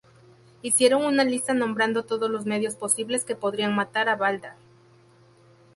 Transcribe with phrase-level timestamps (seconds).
[0.63, 4.53] Hicieron una lista nombrando todos los medios posibles que podrían matar a Baldr.